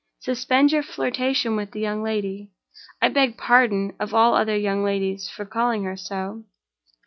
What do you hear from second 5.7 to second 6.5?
her so!)